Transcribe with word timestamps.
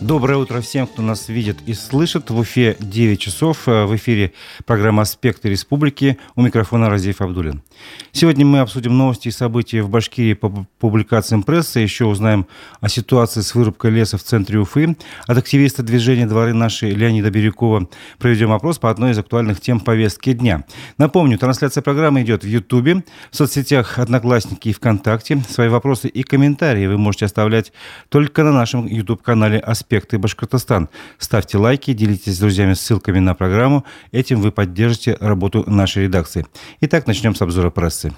Доброе 0.00 0.38
утро 0.38 0.62
всем, 0.62 0.86
кто 0.86 1.02
нас 1.02 1.28
видит 1.28 1.58
и 1.66 1.74
слышит. 1.74 2.30
В 2.30 2.38
Уфе 2.38 2.74
9 2.80 3.20
часов. 3.20 3.68
Э, 3.68 3.84
в 3.84 3.94
эфире 3.96 4.32
программа 4.64 5.02
«Аспекты 5.02 5.50
республики». 5.50 6.16
У 6.36 6.40
микрофона 6.40 6.88
Разиев 6.88 7.20
Абдулин. 7.20 7.62
Сегодня 8.10 8.46
мы 8.46 8.60
обсудим 8.60 8.96
новости 8.96 9.28
и 9.28 9.30
события 9.30 9.82
в 9.82 9.90
Башкирии 9.90 10.32
по 10.32 10.66
публикациям 10.78 11.42
прессы. 11.42 11.80
Еще 11.80 12.06
узнаем 12.06 12.46
о 12.80 12.88
ситуации 12.88 13.42
с 13.42 13.54
вырубкой 13.54 13.90
леса 13.90 14.16
в 14.16 14.22
центре 14.22 14.58
Уфы. 14.58 14.96
От 15.26 15.36
активиста 15.36 15.82
движения 15.82 16.26
«Дворы 16.26 16.54
наши» 16.54 16.90
Леонида 16.90 17.30
Бирюкова 17.30 17.86
проведем 18.18 18.52
опрос 18.52 18.78
по 18.78 18.88
одной 18.88 19.10
из 19.10 19.18
актуальных 19.18 19.60
тем 19.60 19.80
повестки 19.80 20.32
дня. 20.32 20.64
Напомню, 20.96 21.36
трансляция 21.36 21.82
программы 21.82 22.22
идет 22.22 22.42
в 22.42 22.48
Ютубе, 22.48 23.04
в 23.30 23.36
соцсетях 23.36 23.98
«Одноклассники» 23.98 24.70
и 24.70 24.72
ВКонтакте. 24.72 25.42
Свои 25.46 25.68
вопросы 25.68 26.08
и 26.08 26.22
комментарии 26.22 26.86
вы 26.86 26.96
можете 26.96 27.26
оставлять 27.26 27.74
только 28.08 28.44
на 28.44 28.52
нашем 28.52 28.86
YouTube-канале 28.86 29.58
«Аспекты 29.58 29.89
«Аспекты 29.90 30.18
Башкортостан». 30.18 30.88
Ставьте 31.18 31.58
лайки, 31.58 31.92
делитесь 31.92 32.36
с 32.36 32.38
друзьями 32.38 32.74
ссылками 32.74 33.18
на 33.18 33.34
программу. 33.34 33.84
Этим 34.12 34.40
вы 34.40 34.52
поддержите 34.52 35.16
работу 35.18 35.68
нашей 35.68 36.04
редакции. 36.04 36.46
Итак, 36.80 37.08
начнем 37.08 37.34
с 37.34 37.42
обзора 37.42 37.70
прессы. 37.70 38.12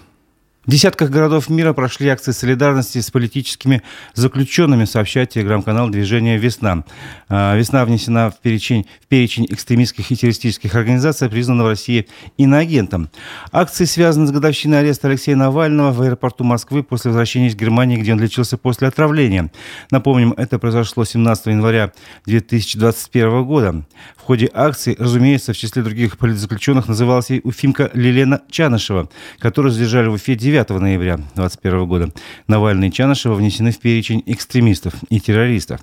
В 0.65 0.71
десятках 0.71 1.11
городов 1.11 1.51
мира 1.51 1.73
прошли 1.73 2.07
акции 2.09 2.31
солидарности 2.31 3.01
с 3.01 3.11
политическими 3.11 3.83
заключенными, 4.15 4.85
сообщает 4.85 5.31
телеграм-канал 5.31 5.89
движения 5.89 6.39
«Весна». 6.39 6.85
А, 7.29 7.57
«Весна» 7.57 7.85
внесена 7.85 8.31
в 8.31 8.39
перечень, 8.39 8.87
в 9.01 9.09
перечень 9.09 9.49
экстремистских 9.51 10.13
и 10.13 10.17
террористических 10.17 10.73
организаций, 10.77 11.29
признанного 11.29 11.67
в 11.67 11.71
России 11.71 12.07
иноагентом. 12.37 13.11
Акции 13.51 13.87
связаны 13.87 14.29
с 14.29 14.31
годовщиной 14.31 14.79
ареста 14.79 15.09
Алексея 15.09 15.35
Навального 15.35 15.91
в 15.91 16.01
аэропорту 16.01 16.45
Москвы 16.45 16.85
после 16.85 17.11
возвращения 17.11 17.49
из 17.49 17.57
Германии, 17.57 17.97
где 17.97 18.13
он 18.13 18.21
лечился 18.21 18.57
после 18.57 18.87
отравления. 18.87 19.51
Напомним, 19.91 20.33
это 20.37 20.61
произошло 20.61 21.05
17 21.05 21.47
января 21.47 21.91
2021 22.27 23.43
года. 23.43 23.85
В 24.17 24.21
ходе 24.23 24.49
акции, 24.55 24.95
разумеется, 24.97 25.55
в 25.55 25.57
числе 25.57 25.83
других 25.83 26.19
политзаключенных 26.19 26.87
называлась 26.87 27.33
и 27.33 27.41
уфимка 27.43 27.91
Лилена 27.95 28.43
Чанышева, 28.49 29.09
которую 29.41 29.73
задержали 29.73 30.07
в 30.07 30.13
Уфе 30.13 30.37
9 30.37 30.52
ноября 30.53 31.17
2021 31.17 31.87
года. 31.87 32.13
Навальный 32.47 32.89
и 32.89 32.93
Чанышева 32.93 33.35
внесены 33.35 33.73
в 33.73 33.79
перечень 33.79 34.23
экстремистов 34.27 34.95
и 35.09 35.19
террористов. 35.21 35.81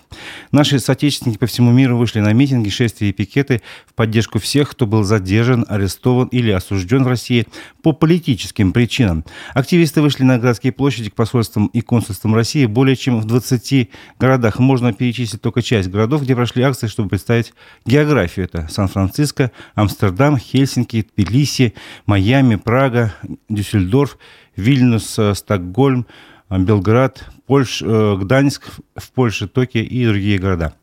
Наши 0.52 0.80
соотечественники 0.80 1.38
по 1.38 1.46
всему 1.46 1.72
миру 1.72 1.98
вышли 1.98 2.20
на 2.20 2.34
митинги, 2.34 2.70
шествия 2.70 3.10
и 3.10 3.14
пикеты 3.14 3.62
в 3.88 3.94
поддержку 3.94 4.40
всех, 4.40 4.70
кто 4.70 4.86
был 4.86 5.04
задержан, 5.04 5.66
арестован 5.68 6.28
или 6.28 6.52
осужден 6.52 7.04
в 7.04 7.08
России 7.08 7.48
по 7.82 7.92
политическим 7.92 8.72
причинам. 8.72 9.26
Активисты 9.54 10.02
вышли 10.02 10.24
на 10.24 10.38
городские 10.38 10.72
площади 10.72 11.10
к 11.10 11.16
посольствам 11.16 11.68
и 11.68 11.82
консульствам 11.82 12.36
России 12.36 12.66
более 12.66 12.96
чем 12.96 13.20
в 13.20 13.26
20 13.26 13.90
городах. 14.20 14.60
Можно 14.60 14.94
перечислить 14.94 15.42
только 15.42 15.62
часть 15.62 15.90
городов, 15.90 16.24
где 16.24 16.36
прошли 16.36 16.64
акции, 16.64 16.88
чтобы 16.88 17.10
представить 17.10 17.54
географию. 17.86 18.46
Это 18.46 18.68
Сан-Франциско, 18.70 19.52
Амстердам, 19.76 20.38
Хельсинки, 20.38 21.08
Тбилиси, 21.16 21.74
Майами, 22.06 22.56
Прага, 22.56 23.14
Дюссельдорф, 23.50 24.18
Вильнюс, 24.60 25.18
э, 25.18 25.34
Стокгольм, 25.34 26.06
э, 26.50 26.60
Белград, 26.60 27.26
Польш, 27.48 27.82
э, 27.82 28.18
Гданьск 28.20 28.64
в 28.96 29.12
Польше, 29.12 29.48
Токио 29.48 29.82
и 29.82 30.06
другие 30.06 30.38
города. 30.38 30.76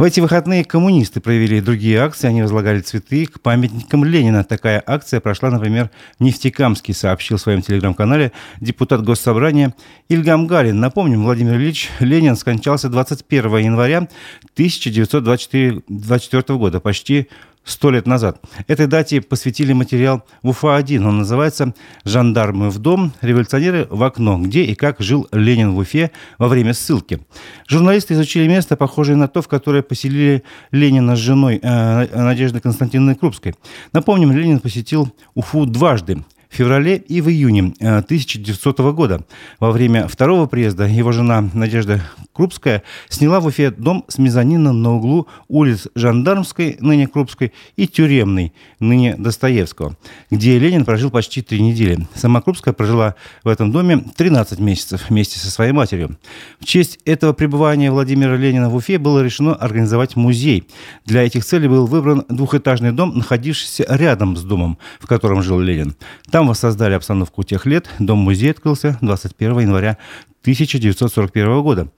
В 0.00 0.02
эти 0.02 0.20
выходные 0.20 0.64
коммунисты 0.64 1.20
провели 1.20 1.60
другие 1.60 2.00
акции. 2.00 2.28
Они 2.28 2.40
возлагали 2.40 2.80
цветы 2.80 3.26
к 3.26 3.42
памятникам 3.42 4.02
Ленина. 4.02 4.44
Такая 4.44 4.82
акция 4.86 5.20
прошла, 5.20 5.50
например, 5.50 5.90
в 6.18 6.22
Нефтекамске, 6.22 6.94
сообщил 6.94 7.36
в 7.36 7.42
своем 7.42 7.60
телеграм-канале 7.60 8.32
депутат 8.62 9.02
Госсобрания 9.02 9.74
Ильгам 10.08 10.46
Галин. 10.46 10.80
Напомним, 10.80 11.24
Владимир 11.24 11.56
Ильич 11.56 11.90
Ленин 11.98 12.36
скончался 12.36 12.88
21 12.88 13.58
января 13.58 14.08
1924 14.54 16.58
года, 16.58 16.80
почти 16.80 17.28
сто 17.64 17.90
лет 17.90 18.06
назад. 18.06 18.40
Этой 18.66 18.86
дате 18.86 19.20
посвятили 19.20 19.72
материал 19.72 20.24
в 20.42 20.50
Уфа-1. 20.50 21.06
Он 21.06 21.18
называется 21.18 21.74
«Жандармы 22.04 22.70
в 22.70 22.78
дом. 22.78 23.12
Революционеры 23.20 23.86
в 23.90 24.02
окно. 24.02 24.38
Где 24.38 24.64
и 24.64 24.74
как 24.74 25.00
жил 25.00 25.28
Ленин 25.32 25.72
в 25.72 25.78
Уфе 25.78 26.10
во 26.38 26.48
время 26.48 26.74
ссылки». 26.74 27.20
Журналисты 27.68 28.14
изучили 28.14 28.48
место, 28.48 28.76
похожее 28.76 29.16
на 29.16 29.28
то, 29.28 29.42
в 29.42 29.48
которое 29.48 29.82
поселили 29.82 30.42
Ленина 30.70 31.16
с 31.16 31.18
женой 31.18 31.60
э, 31.62 32.06
Надеждой 32.16 32.60
Константиновной 32.60 33.14
Крупской. 33.14 33.54
Напомним, 33.92 34.32
Ленин 34.32 34.60
посетил 34.60 35.12
Уфу 35.34 35.66
дважды– 35.66 36.24
феврале 36.50 36.96
и 36.96 37.20
в 37.20 37.28
июне 37.28 37.74
1900 37.80 38.80
э, 38.80 38.92
года. 38.92 39.24
Во 39.60 39.70
время 39.70 40.08
второго 40.08 40.46
приезда 40.46 40.86
его 40.86 41.12
жена 41.12 41.48
Надежда 41.54 42.02
Крупская 42.32 42.82
сняла 43.08 43.40
в 43.40 43.46
Уфе 43.46 43.70
дом 43.70 44.04
с 44.08 44.18
мезонином 44.18 44.82
на 44.82 44.94
углу 44.94 45.26
улиц 45.48 45.88
Жандармской, 45.94 46.76
ныне 46.80 47.06
Крупской, 47.06 47.52
и 47.76 47.86
Тюремной, 47.86 48.52
ныне 48.78 49.16
Достоевского, 49.16 49.96
где 50.30 50.58
Ленин 50.58 50.84
прожил 50.84 51.10
почти 51.10 51.42
три 51.42 51.60
недели. 51.60 52.06
Сама 52.14 52.40
Крупская 52.40 52.72
прожила 52.72 53.14
в 53.44 53.48
этом 53.48 53.72
доме 53.72 54.04
13 54.16 54.58
месяцев 54.58 55.08
вместе 55.08 55.38
со 55.38 55.50
своей 55.50 55.72
матерью. 55.72 56.18
В 56.60 56.64
честь 56.64 56.98
этого 57.04 57.32
пребывания 57.32 57.90
Владимира 57.90 58.36
Ленина 58.36 58.70
в 58.70 58.74
Уфе 58.74 58.98
было 58.98 59.22
решено 59.22 59.54
организовать 59.54 60.16
музей. 60.16 60.66
Для 61.04 61.22
этих 61.22 61.44
целей 61.44 61.68
был 61.68 61.86
выбран 61.86 62.24
двухэтажный 62.28 62.92
дом, 62.92 63.16
находившийся 63.18 63.84
рядом 63.88 64.36
с 64.36 64.42
домом, 64.42 64.78
в 64.98 65.06
котором 65.06 65.42
жил 65.42 65.60
Ленин. 65.60 65.94
Там 66.30 66.39
там 66.40 66.48
воссоздали 66.48 66.94
обстановку 66.94 67.42
тех 67.42 67.66
лет. 67.66 67.90
Дом-музей 67.98 68.52
открылся 68.52 68.96
21 69.02 69.58
января 69.58 69.98
1941 70.40 71.62
года. 71.62 71.88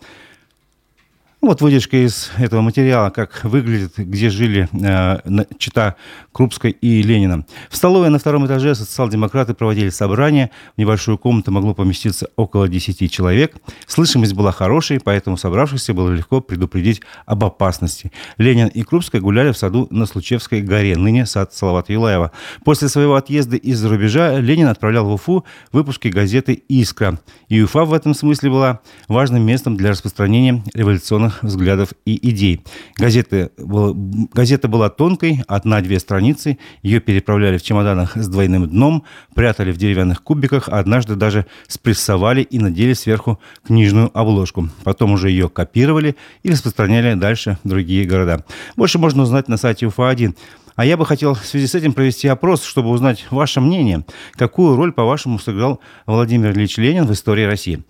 Вот 1.43 1.61
выдержка 1.61 1.97
из 1.97 2.31
этого 2.39 2.61
материала, 2.61 3.11
как 3.11 3.43
выглядит, 3.43 3.95
где 3.97 4.31
жили 4.31 4.69
э, 4.73 5.45
чита 5.59 5.97
Крупской 6.31 6.71
и 6.71 7.03
Ленина. 7.03 7.45
В 7.69 7.77
столовой 7.77 8.11
на 8.11 8.21
втором 8.21 8.47
этаже 8.47 8.77
социал-демократы 8.77 9.53
проводили 9.53 9.89
собрание. 9.89 10.53
В 10.77 10.79
небольшую 10.79 11.19
комнату 11.19 11.51
могло 11.51 11.75
поместиться 11.75 12.29
около 12.37 12.69
10 12.69 13.11
человек. 13.11 13.57
Слышимость 13.89 14.35
была 14.35 14.53
хорошей, 14.53 15.01
поэтому 15.01 15.37
собравшихся 15.37 15.93
было 15.95 16.11
легко 16.11 16.41
предупредить 16.41 17.03
об 17.27 17.43
опасности. 17.43 18.13
Ленин 18.39 18.69
и 18.69 18.85
Крупская 18.85 19.21
гуляли 19.21 19.51
в 19.51 19.59
саду 19.59 19.89
на 19.91 20.07
Случевской 20.07 20.63
горе, 20.63 20.97
ныне 20.97 21.27
сад 21.27 21.53
Салавата 21.53 21.93
Юлаева. 21.93 22.31
После 22.65 22.89
своего 22.89 23.17
отъезда 23.17 23.57
из-за 23.57 23.89
рубежа 23.89 24.39
Ленин 24.39 24.69
отправлял 24.69 25.07
в 25.07 25.13
Уфу 25.13 25.45
выпуски 25.73 26.07
газеты 26.07 26.63
«Искра». 26.69 27.19
И 27.49 27.61
Уфа 27.61 27.85
в 27.85 27.93
этом 27.95 28.15
смысле 28.15 28.51
была 28.51 28.81
важным 29.09 29.43
местом 29.43 29.77
для 29.77 29.91
распространения 29.91 30.63
революционных 30.73 31.32
разных 31.33 31.43
взглядов 31.43 31.95
и 32.05 32.29
идей. 32.31 32.65
Газета, 32.97 33.51
газета 33.57 34.69
была 34.69 34.89
тонкой, 34.91 35.43
одна-две 35.49 35.99
страницы, 35.99 36.59
ее 36.83 37.01
переправляли 37.01 37.59
в 37.59 37.63
чемоданах 37.63 38.17
с 38.17 38.29
двойным 38.29 38.69
дном, 38.69 39.05
прятали 39.35 39.73
в 39.73 39.77
деревянных 39.77 40.23
кубиках, 40.23 40.69
однажды 40.69 41.15
даже 41.15 41.47
спрессовали 41.69 42.43
и 42.43 42.59
надели 42.59 42.95
сверху 42.95 43.39
книжную 43.67 44.11
обложку. 44.15 44.69
Потом 44.85 45.13
уже 45.13 45.31
ее 45.31 45.49
копировали 45.49 46.17
и 46.43 46.51
распространяли 46.51 47.15
дальше 47.15 47.59
в 47.65 47.69
другие 47.69 48.05
города. 48.05 48.45
Больше 48.77 48.99
можно 48.99 49.23
узнать 49.23 49.49
на 49.49 49.57
сайте 49.57 49.87
УФА-1. 49.87 50.35
А 50.75 50.87
я 50.87 50.97
бы 50.97 51.05
хотел 51.05 51.35
в 51.35 51.45
связи 51.45 51.67
с 51.67 51.75
этим 51.75 51.93
провести 51.93 52.29
опрос, 52.29 52.65
чтобы 52.65 52.89
узнать 52.89 53.27
ваше 53.31 53.61
мнение. 53.61 54.07
Какую 54.33 54.75
роль, 54.75 54.93
по-вашему, 54.93 55.39
сыграл 55.39 55.81
Владимир 56.07 56.53
Ильич 56.53 56.79
Ленин 56.79 57.07
в 57.07 57.13
истории 57.13 57.45
России? 57.45 57.85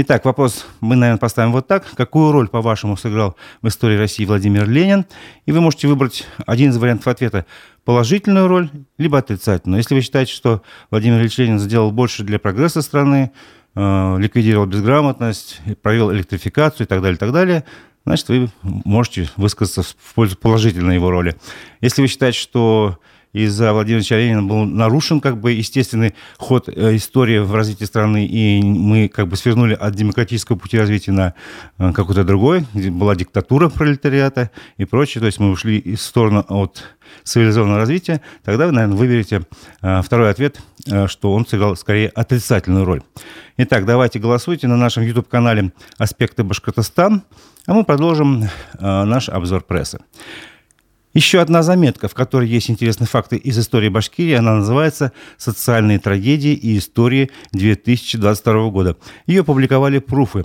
Итак, 0.00 0.24
вопрос 0.26 0.64
мы, 0.80 0.94
наверное, 0.94 1.18
поставим 1.18 1.50
вот 1.50 1.66
так. 1.66 1.84
Какую 1.96 2.30
роль, 2.30 2.46
по-вашему, 2.48 2.96
сыграл 2.96 3.34
в 3.62 3.66
истории 3.66 3.96
России 3.96 4.24
Владимир 4.24 4.70
Ленин? 4.70 5.06
И 5.44 5.50
вы 5.50 5.60
можете 5.60 5.88
выбрать 5.88 6.24
один 6.46 6.70
из 6.70 6.76
вариантов 6.76 7.08
ответа. 7.08 7.46
Положительную 7.84 8.46
роль, 8.46 8.70
либо 8.96 9.18
отрицательную. 9.18 9.78
Если 9.78 9.96
вы 9.96 10.02
считаете, 10.02 10.32
что 10.32 10.62
Владимир 10.92 11.18
Ильич 11.18 11.36
Ленин 11.38 11.58
сделал 11.58 11.90
больше 11.90 12.22
для 12.22 12.38
прогресса 12.38 12.80
страны, 12.80 13.32
э, 13.74 14.16
ликвидировал 14.20 14.66
безграмотность, 14.66 15.60
провел 15.82 16.12
электрификацию 16.12 16.86
и 16.86 16.88
так 16.88 17.02
далее, 17.02 17.16
и 17.16 17.18
так 17.18 17.32
далее, 17.32 17.64
значит, 18.06 18.28
вы 18.28 18.50
можете 18.62 19.28
высказаться 19.34 19.82
в 19.82 20.14
пользу 20.14 20.36
положительной 20.36 20.94
его 20.94 21.10
роли. 21.10 21.34
Если 21.80 22.02
вы 22.02 22.06
считаете, 22.06 22.38
что 22.38 23.00
из-за 23.32 23.72
Владимира 23.72 24.00
Ильича 24.00 24.42
был 24.42 24.64
нарушен 24.64 25.20
как 25.20 25.38
бы 25.38 25.52
естественный 25.52 26.14
ход 26.38 26.68
э, 26.68 26.96
истории 26.96 27.38
в 27.38 27.54
развитии 27.54 27.84
страны, 27.84 28.26
и 28.26 28.62
мы 28.62 29.08
как 29.08 29.28
бы 29.28 29.36
свернули 29.36 29.74
от 29.74 29.94
демократического 29.94 30.56
пути 30.56 30.78
развития 30.78 31.12
на 31.12 31.34
э, 31.78 31.92
какой-то 31.92 32.24
другой, 32.24 32.64
где 32.74 32.90
была 32.90 33.14
диктатура 33.14 33.68
пролетариата 33.68 34.50
и 34.76 34.84
прочее, 34.84 35.20
то 35.20 35.26
есть 35.26 35.40
мы 35.40 35.50
ушли 35.50 35.96
в 35.96 36.00
сторону 36.00 36.44
от 36.48 36.84
цивилизованного 37.24 37.78
развития, 37.78 38.20
тогда 38.44 38.66
вы, 38.66 38.72
наверное, 38.72 38.96
выберете 38.96 39.42
э, 39.82 40.02
второй 40.02 40.30
ответ, 40.30 40.60
что 41.06 41.32
он 41.34 41.46
сыграл 41.46 41.76
скорее 41.76 42.08
отрицательную 42.08 42.84
роль. 42.84 43.02
Итак, 43.58 43.84
давайте 43.84 44.18
голосуйте 44.18 44.68
на 44.68 44.76
нашем 44.76 45.02
YouTube-канале 45.02 45.72
«Аспекты 45.98 46.44
Башкортостан», 46.44 47.22
а 47.66 47.74
мы 47.74 47.84
продолжим 47.84 48.44
наш 48.80 49.28
обзор 49.28 49.62
прессы. 49.62 49.98
Еще 51.18 51.40
одна 51.40 51.64
заметка, 51.64 52.06
в 52.06 52.14
которой 52.14 52.48
есть 52.48 52.70
интересные 52.70 53.08
факты 53.08 53.36
из 53.38 53.58
истории 53.58 53.88
Башкирии. 53.88 54.34
Она 54.34 54.54
называется 54.54 55.10
«Социальные 55.36 55.98
трагедии 55.98 56.52
и 56.52 56.78
истории 56.78 57.32
2022 57.50 58.70
года». 58.70 58.96
Ее 59.26 59.42
публиковали 59.42 59.98
пруфы. 59.98 60.44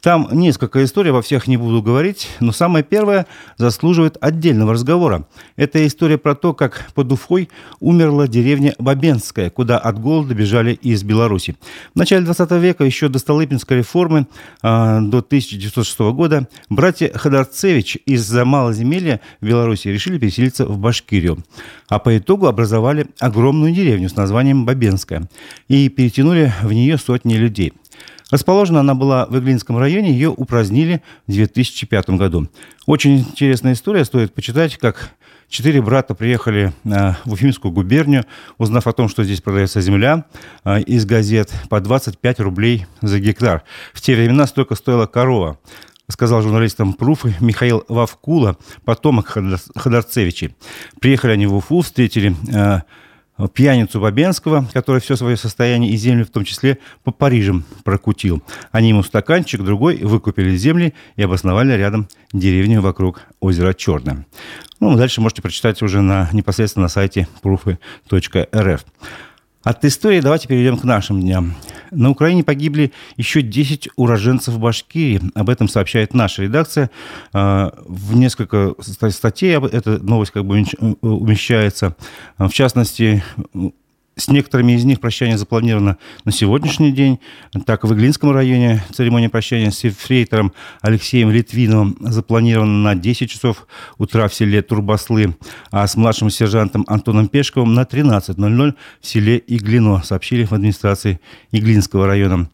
Там 0.00 0.28
несколько 0.32 0.84
историй, 0.84 1.10
во 1.10 1.22
всех 1.22 1.46
не 1.46 1.56
буду 1.56 1.82
говорить, 1.82 2.28
но 2.40 2.52
самая 2.52 2.82
первая 2.82 3.26
заслуживает 3.56 4.16
отдельного 4.20 4.74
разговора. 4.74 5.26
Это 5.56 5.84
история 5.86 6.18
про 6.18 6.34
то, 6.34 6.54
как 6.54 6.90
под 6.94 7.10
Уфой 7.12 7.48
умерла 7.80 8.28
деревня 8.28 8.74
Бабенская, 8.78 9.50
куда 9.50 9.78
от 9.78 9.98
голода 9.98 10.34
бежали 10.34 10.72
из 10.74 11.02
Беларуси. 11.02 11.56
В 11.94 11.98
начале 11.98 12.24
20 12.24 12.50
века, 12.52 12.84
еще 12.84 13.08
до 13.08 13.18
Столыпинской 13.18 13.78
реформы, 13.78 14.26
э, 14.62 15.00
до 15.00 15.22
1906 15.22 16.12
года, 16.12 16.48
братья 16.68 17.10
Ходорцевич 17.14 17.98
из-за 18.06 18.44
малоземелья 18.44 19.20
в 19.40 19.46
Беларуси 19.46 19.88
решили 19.88 20.18
переселиться 20.18 20.66
в 20.66 20.78
Башкирию. 20.78 21.38
А 21.88 21.98
по 21.98 22.16
итогу 22.16 22.46
образовали 22.46 23.06
огромную 23.18 23.72
деревню 23.72 24.08
с 24.08 24.16
названием 24.16 24.66
Бабенская 24.66 25.28
и 25.68 25.88
перетянули 25.88 26.52
в 26.62 26.72
нее 26.72 26.98
сотни 26.98 27.34
людей– 27.34 27.72
Расположена 28.30 28.80
она 28.80 28.94
была 28.94 29.26
в 29.26 29.38
Иглинском 29.38 29.78
районе, 29.78 30.10
ее 30.12 30.30
упразднили 30.30 31.02
в 31.26 31.32
2005 31.32 32.10
году. 32.10 32.48
Очень 32.86 33.18
интересная 33.18 33.74
история, 33.74 34.04
стоит 34.04 34.34
почитать, 34.34 34.76
как 34.78 35.12
четыре 35.48 35.80
брата 35.80 36.14
приехали 36.14 36.72
э, 36.84 37.12
в 37.24 37.32
Уфимскую 37.32 37.72
губернию, 37.72 38.24
узнав 38.58 38.88
о 38.88 38.92
том, 38.92 39.08
что 39.08 39.22
здесь 39.22 39.40
продается 39.40 39.80
земля 39.80 40.24
э, 40.64 40.80
из 40.80 41.06
газет 41.06 41.52
по 41.68 41.80
25 41.80 42.40
рублей 42.40 42.86
за 43.00 43.20
гектар. 43.20 43.62
В 43.92 44.00
те 44.00 44.16
времена 44.16 44.46
столько 44.46 44.74
стоила 44.74 45.06
корова 45.06 45.58
сказал 46.08 46.42
журналистам 46.42 46.92
Пруфы 46.92 47.34
Михаил 47.40 47.84
Вавкула, 47.88 48.56
потомок 48.84 49.36
Ходорцевичей. 49.74 50.54
Приехали 51.00 51.32
они 51.32 51.46
в 51.46 51.54
Уфу, 51.56 51.80
встретили 51.80 52.34
э, 52.52 52.82
пьяницу 53.52 54.00
Бабенского, 54.00 54.66
который 54.72 55.00
все 55.00 55.16
свое 55.16 55.36
состояние 55.36 55.92
и 55.92 55.96
земли 55.96 56.24
в 56.24 56.30
том 56.30 56.44
числе 56.44 56.78
по 57.04 57.12
Парижам 57.12 57.64
прокутил. 57.84 58.42
Они 58.72 58.90
ему 58.90 59.02
стаканчик, 59.02 59.62
другой 59.62 59.98
выкупили 59.98 60.56
земли 60.56 60.94
и 61.16 61.22
обосновали 61.22 61.72
рядом 61.72 62.08
деревню 62.32 62.80
вокруг 62.80 63.22
озера 63.40 63.74
Черное. 63.74 64.26
Ну, 64.80 64.96
дальше 64.96 65.20
можете 65.20 65.42
прочитать 65.42 65.82
уже 65.82 66.00
на, 66.00 66.28
непосредственно 66.32 66.84
на 66.84 66.88
сайте 66.88 67.28
proof.rf. 67.42 68.80
От 69.66 69.84
истории 69.84 70.20
давайте 70.20 70.46
перейдем 70.46 70.78
к 70.78 70.84
нашим 70.84 71.20
дням. 71.20 71.56
На 71.90 72.10
Украине 72.10 72.44
погибли 72.44 72.92
еще 73.16 73.42
10 73.42 73.88
уроженцев 73.96 74.56
Башкирии. 74.60 75.20
Об 75.34 75.50
этом 75.50 75.66
сообщает 75.66 76.14
наша 76.14 76.44
редакция. 76.44 76.88
А, 77.32 77.74
в 77.84 78.14
несколько 78.14 78.74
статей 78.80 79.56
эта 79.56 79.98
новость 79.98 80.30
как 80.30 80.44
бы 80.44 80.64
умещается. 81.00 81.96
В 82.38 82.50
частности, 82.50 83.24
с 84.18 84.28
некоторыми 84.28 84.72
из 84.72 84.84
них 84.84 85.00
прощание 85.00 85.36
запланировано 85.36 85.98
на 86.24 86.32
сегодняшний 86.32 86.90
день. 86.90 87.20
Так, 87.66 87.84
в 87.84 87.92
Иглинском 87.92 88.30
районе 88.32 88.82
церемония 88.92 89.28
прощания 89.28 89.70
с 89.70 89.88
фрейтором 89.90 90.52
Алексеем 90.80 91.30
Литвиновым 91.30 91.98
запланирована 92.00 92.94
на 92.94 92.94
10 92.94 93.30
часов 93.30 93.66
утра 93.98 94.26
в 94.28 94.34
селе 94.34 94.62
Турбаслы, 94.62 95.36
а 95.70 95.86
с 95.86 95.96
младшим 95.96 96.30
сержантом 96.30 96.86
Антоном 96.88 97.28
Пешковым 97.28 97.74
на 97.74 97.82
13.00 97.82 98.74
в 99.02 99.06
селе 99.06 99.42
Иглино, 99.46 100.02
сообщили 100.02 100.44
в 100.44 100.52
администрации 100.52 101.20
Иглинского 101.52 102.06
района. 102.06 102.48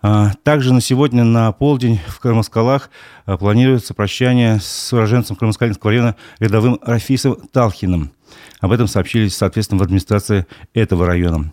А, 0.00 0.32
также 0.42 0.72
на 0.72 0.80
сегодня 0.80 1.24
на 1.24 1.52
полдень 1.52 2.00
в 2.08 2.20
Кармаскалах 2.20 2.88
а, 3.26 3.36
планируется 3.36 3.92
прощание 3.92 4.60
с 4.60 4.92
уроженцем 4.94 5.36
Кармаскалинского 5.36 5.90
района 5.90 6.16
рядовым 6.40 6.78
Рафисом 6.82 7.36
Талхиным– 7.52 8.12
об 8.60 8.72
этом 8.72 8.86
сообщили, 8.86 9.28
соответственно, 9.28 9.80
в 9.80 9.82
администрации 9.82 10.46
этого 10.74 11.06
района. 11.06 11.52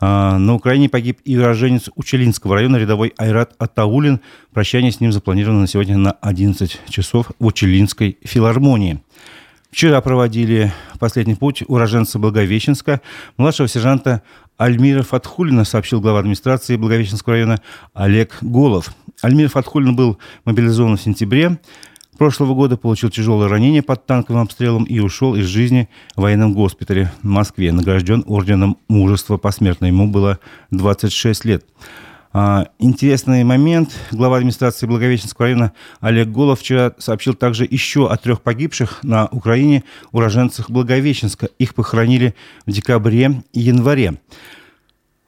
А, 0.00 0.38
на 0.38 0.54
Украине 0.54 0.88
погиб 0.88 1.20
и 1.24 1.36
уроженец 1.36 1.90
Учелинского 1.94 2.54
района, 2.54 2.76
рядовой 2.76 3.12
Айрат 3.18 3.54
Атаулин. 3.58 4.20
Прощание 4.52 4.92
с 4.92 5.00
ним 5.00 5.12
запланировано 5.12 5.60
на 5.60 5.66
сегодня 5.66 5.98
на 5.98 6.12
11 6.12 6.80
часов 6.88 7.30
в 7.38 7.46
Учелинской 7.46 8.16
филармонии. 8.22 9.02
Вчера 9.70 10.00
проводили 10.00 10.72
последний 10.98 11.36
путь 11.36 11.62
уроженца 11.68 12.18
Благовещенска, 12.18 13.00
младшего 13.36 13.68
сержанта 13.68 14.22
Альмира 14.56 15.02
Фатхулина, 15.02 15.64
сообщил 15.64 16.00
глава 16.00 16.18
администрации 16.18 16.76
Благовещенского 16.76 17.34
района 17.34 17.60
Олег 17.94 18.38
Голов. 18.40 18.92
Альмир 19.22 19.48
Фатхулин 19.48 19.94
был 19.94 20.18
мобилизован 20.44 20.96
в 20.96 21.02
сентябре 21.02 21.58
прошлого 22.20 22.52
года 22.52 22.76
получил 22.76 23.08
тяжелое 23.08 23.48
ранение 23.48 23.80
под 23.80 24.04
танковым 24.04 24.42
обстрелом 24.42 24.84
и 24.84 24.98
ушел 24.98 25.36
из 25.36 25.46
жизни 25.46 25.88
в 26.16 26.20
военном 26.20 26.52
госпитале 26.52 27.10
в 27.22 27.26
Москве. 27.26 27.72
Награжден 27.72 28.24
орденом 28.26 28.76
мужества 28.88 29.38
посмертно. 29.38 29.86
Ему 29.86 30.06
было 30.06 30.38
26 30.70 31.46
лет. 31.46 31.64
А, 32.34 32.66
интересный 32.78 33.42
момент. 33.42 33.98
Глава 34.10 34.36
администрации 34.36 34.86
Благовещенского 34.86 35.46
района 35.46 35.72
Олег 36.02 36.28
Голов 36.28 36.60
вчера 36.60 36.92
сообщил 36.98 37.32
также 37.32 37.66
еще 37.68 38.06
о 38.06 38.18
трех 38.18 38.42
погибших 38.42 39.02
на 39.02 39.26
Украине 39.28 39.82
уроженцах 40.12 40.68
Благовещенска. 40.68 41.48
Их 41.58 41.74
похоронили 41.74 42.34
в 42.66 42.70
декабре 42.70 43.42
и 43.54 43.60
январе. 43.60 44.20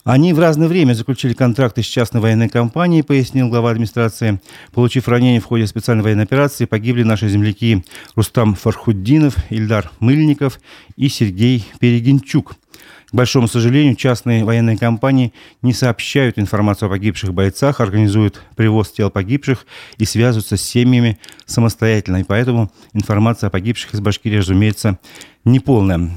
Они 0.05 0.33
в 0.33 0.41
разное 0.41 0.67
время 0.67 0.95
заключили 0.95 1.33
контракты 1.33 1.83
с 1.83 1.87
частной 1.87 2.21
военной 2.21 2.49
компанией, 2.49 3.03
пояснил 3.03 3.49
глава 3.49 3.71
администрации. 3.71 4.41
Получив 4.73 5.07
ранение 5.07 5.41
в 5.41 5.45
ходе 5.45 5.65
специальной 5.69 6.03
военной 6.03 6.25
операции, 6.25 6.65
погибли 6.65 7.05
наши 7.05 7.29
земляки 7.29 7.85
Рустам 8.17 8.57
Фархуддинов, 8.57 9.37
Ильдар 9.51 9.93
Мыльников 10.01 10.59
и 10.97 11.09
Сергей 11.09 11.65
Перегинчук. 11.79 12.57
К 13.13 13.15
большому 13.15 13.47
сожалению, 13.47 13.95
частные 13.95 14.43
военные 14.43 14.77
компании 14.77 15.33
не 15.61 15.73
сообщают 15.73 16.37
информацию 16.37 16.89
о 16.89 16.91
погибших 16.91 17.33
бойцах, 17.33 17.79
организуют 17.81 18.43
привоз 18.57 18.91
тел 18.91 19.09
погибших 19.09 19.67
и 19.99 20.05
связываются 20.05 20.57
с 20.57 20.63
семьями 20.63 21.19
самостоятельно. 21.47 22.17
И 22.17 22.25
поэтому 22.25 22.73
информация 22.93 23.49
о 23.49 23.51
погибших 23.51 23.95
из 23.95 24.01
Башкирии, 24.01 24.39
разумеется, 24.39 24.99
неполная. 25.45 26.11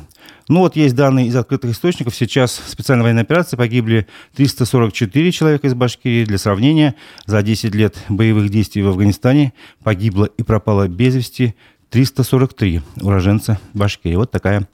Ну 0.47 0.59
вот 0.59 0.75
есть 0.75 0.95
данные 0.95 1.27
из 1.27 1.35
открытых 1.35 1.71
источников. 1.71 2.15
Сейчас 2.15 2.61
в 2.63 2.69
специальной 2.69 3.03
военной 3.03 3.23
операции 3.23 3.57
погибли 3.57 4.07
344 4.35 5.31
человека 5.31 5.67
из 5.67 5.73
Башкирии. 5.73 6.25
Для 6.25 6.37
сравнения, 6.37 6.95
за 7.25 7.41
10 7.41 7.73
лет 7.73 7.97
боевых 8.09 8.49
действий 8.49 8.83
в 8.83 8.87
Афганистане 8.89 9.53
погибло 9.83 10.25
и 10.25 10.43
пропало 10.43 10.87
без 10.87 11.15
вести 11.15 11.55
343 11.89 12.81
уроженца 13.01 13.59
Башкирии. 13.73 14.15
Вот 14.15 14.31
такая 14.31 14.67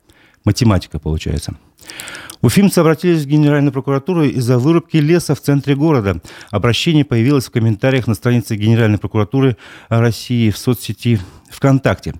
математика 0.44 1.00
получается. 1.00 1.56
Уфимцы 2.42 2.80
обратились 2.80 3.24
в 3.24 3.28
Генеральную 3.28 3.72
прокуратуру 3.72 4.24
из-за 4.24 4.58
вырубки 4.58 4.98
леса 4.98 5.36
в 5.36 5.42
центре 5.42 5.76
города. 5.76 6.22
Обращение 6.50 7.06
появилось 7.06 7.46
в 7.46 7.52
комментариях 7.52 8.08
на 8.08 8.16
странице 8.16 8.56
Генеральной 8.56 8.98
прокуратуры 8.98 9.58
России 9.90 10.50
в 10.50 10.58
соцсети 10.58 11.20
ВКонтакте. 11.52 12.16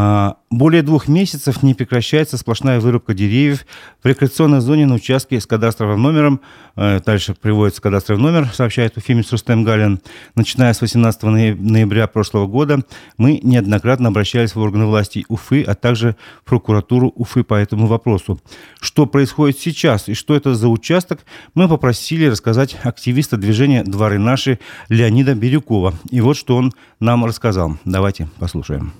А, 0.00 0.36
более 0.48 0.82
двух 0.82 1.08
месяцев 1.08 1.64
не 1.64 1.74
прекращается 1.74 2.38
сплошная 2.38 2.78
вырубка 2.78 3.14
деревьев 3.14 3.66
в 4.00 4.06
рекреационной 4.06 4.60
зоне 4.60 4.86
на 4.86 4.94
участке 4.94 5.40
с 5.40 5.46
кадастровым 5.46 6.00
номером. 6.00 6.40
Э, 6.76 7.00
дальше 7.04 7.34
приводится 7.34 7.82
кадастровый 7.82 8.22
номер, 8.22 8.48
сообщает 8.54 8.96
Уфимец 8.96 9.32
Рустем 9.32 9.64
Галин. 9.64 10.00
Начиная 10.36 10.72
с 10.72 10.82
18 10.82 11.22
ноября 11.24 12.06
прошлого 12.06 12.46
года 12.46 12.78
мы 13.16 13.40
неоднократно 13.42 14.10
обращались 14.10 14.54
в 14.54 14.60
органы 14.60 14.86
власти 14.86 15.24
Уфы, 15.28 15.64
а 15.64 15.74
также 15.74 16.14
в 16.44 16.50
прокуратуру 16.50 17.12
Уфы 17.16 17.42
по 17.42 17.54
этому 17.54 17.88
вопросу. 17.88 18.40
Что 18.80 19.06
происходит 19.06 19.58
сейчас 19.58 20.08
и 20.08 20.14
что 20.14 20.36
это 20.36 20.54
за 20.54 20.68
участок, 20.68 21.24
мы 21.54 21.68
попросили 21.68 22.26
рассказать 22.26 22.76
активиста 22.84 23.36
движения 23.36 23.82
«Дворы 23.82 24.20
наши» 24.20 24.60
Леонида 24.90 25.34
Бирюкова. 25.34 25.94
И 26.08 26.20
вот 26.20 26.36
что 26.36 26.54
он 26.56 26.72
нам 27.00 27.24
рассказал. 27.24 27.78
Давайте 27.84 28.28
послушаем. 28.38 28.92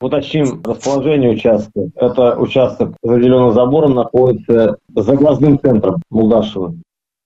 Уточним 0.00 0.62
расположение 0.62 1.30
участка. 1.30 1.88
Это 1.94 2.36
участок 2.38 2.94
за 3.02 3.52
забором 3.52 3.94
находится 3.94 4.76
за 4.94 5.16
глазным 5.16 5.58
центром 5.58 6.02
Мулдашева. 6.10 6.74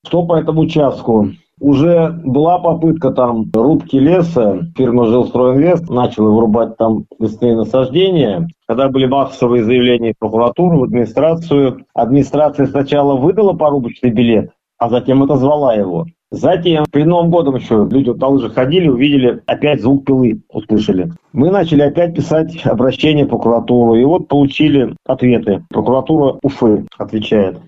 Что 0.07 0.25
по 0.25 0.37
этому 0.37 0.61
участку? 0.61 1.31
Уже 1.61 2.11
была 2.25 2.59
попытка 2.59 3.11
там 3.11 3.51
рубки 3.53 3.97
леса, 3.97 4.61
фирма 4.77 5.07
«Жилстройинвест» 5.07 5.91
начала 5.91 6.31
вырубать 6.31 6.77
там 6.79 7.05
лесные 7.19 7.55
насаждения. 7.55 8.49
Когда 8.67 8.89
были 8.89 9.07
массовые 9.07 9.65
заявления 9.65 10.15
в 10.15 10.19
прокуратуру, 10.21 10.79
в 10.79 10.85
администрацию, 10.85 11.85
администрация 11.93 12.67
сначала 12.67 13.17
выдала 13.17 13.53
порубочный 13.53 14.11
билет, 14.11 14.53
а 14.79 14.89
затем 14.89 15.23
отозвала 15.23 15.75
его. 15.75 16.07
Затем, 16.33 16.85
перед 16.93 17.07
Новым 17.07 17.31
годом 17.31 17.57
еще 17.57 17.89
люди 17.91 18.11
вот 18.11 18.23
лыжах 18.23 18.55
ходили, 18.55 18.89
увидели, 18.89 19.43
опять 19.47 19.81
звук 19.81 20.05
пилы 20.05 20.43
услышали. 20.49 21.11
Мы 21.33 21.51
начали 21.51 21.83
опять 21.83 22.15
писать 22.15 22.65
обращение 22.65 23.25
в 23.25 23.31
прокуратуру, 23.31 23.97
и 23.97 24.05
вот 24.05 24.29
получили 24.29 24.95
ответы. 25.07 25.65
Прокуратура 25.71 26.39
Уфы 26.43 26.87
отвечает. 26.99 27.59